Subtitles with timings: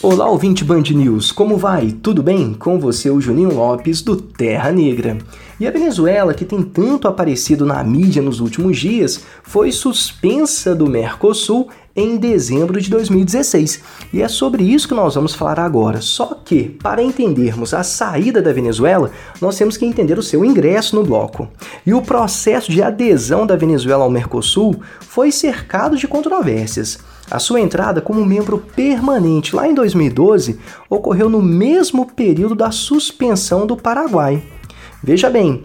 [0.00, 1.90] Olá, ouvinte Band News, como vai?
[1.90, 2.54] Tudo bem?
[2.54, 5.18] Com você, o Juninho Lopes, do Terra Negra.
[5.58, 10.86] E a Venezuela, que tem tanto aparecido na mídia nos últimos dias, foi suspensa do
[10.86, 13.82] Mercosul em dezembro de 2016.
[14.12, 16.00] E é sobre isso que nós vamos falar agora.
[16.00, 19.10] Só que, para entendermos a saída da Venezuela,
[19.40, 21.48] nós temos que entender o seu ingresso no bloco.
[21.84, 27.00] E o processo de adesão da Venezuela ao Mercosul foi cercado de controvérsias.
[27.30, 33.66] A sua entrada como membro permanente lá em 2012 ocorreu no mesmo período da suspensão
[33.66, 34.42] do Paraguai.
[35.02, 35.62] Veja bem,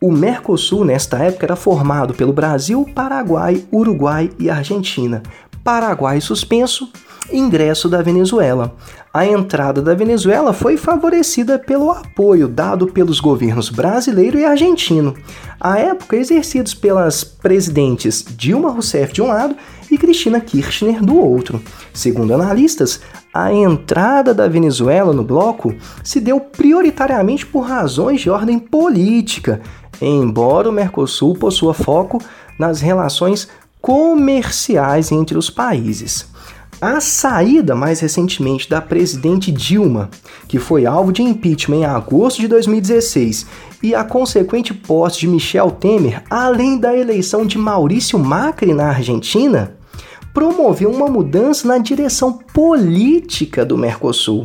[0.00, 5.22] o Mercosul nesta época era formado pelo Brasil, Paraguai, Uruguai e Argentina.
[5.64, 6.90] Paraguai suspenso,
[7.32, 8.74] ingresso da Venezuela.
[9.12, 15.14] A entrada da Venezuela foi favorecida pelo apoio dado pelos governos brasileiro e argentino,
[15.60, 19.56] à época exercidos pelas presidentes Dilma Rousseff de um lado
[19.90, 21.60] e Cristina Kirchner do outro.
[21.92, 23.00] Segundo analistas,
[23.34, 29.60] a entrada da Venezuela no bloco se deu prioritariamente por razões de ordem política,
[30.00, 32.22] embora o Mercosul possua foco
[32.58, 33.48] nas relações
[33.80, 36.29] comerciais entre os países.
[36.80, 40.08] A saída mais recentemente da presidente Dilma,
[40.48, 43.46] que foi alvo de impeachment em agosto de 2016,
[43.82, 49.74] e a consequente posse de Michel Temer, além da eleição de Maurício Macri na Argentina,
[50.32, 54.44] promoveu uma mudança na direção política do Mercosul.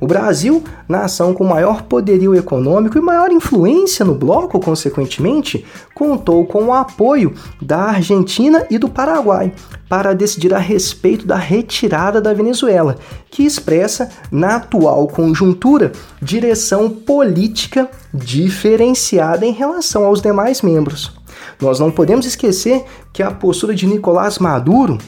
[0.00, 5.64] O Brasil, nação com maior poderio econômico e maior influência no bloco, consequentemente,
[5.94, 9.52] contou com o apoio da Argentina e do Paraguai
[9.88, 12.96] para decidir a respeito da retirada da Venezuela,
[13.30, 21.12] que expressa, na atual conjuntura, direção política diferenciada em relação aos demais membros.
[21.60, 24.98] Nós não podemos esquecer que a postura de Nicolás Maduro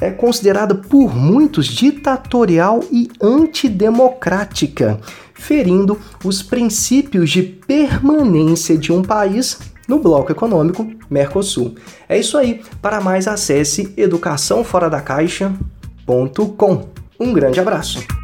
[0.00, 4.98] é considerada por muitos ditatorial e antidemocrática,
[5.34, 11.74] ferindo os princípios de permanência de um país no bloco econômico Mercosul.
[12.08, 12.60] É isso aí.
[12.82, 16.88] Para mais acesse educaçãoforadacaixa.com.
[17.18, 18.17] Um grande abraço.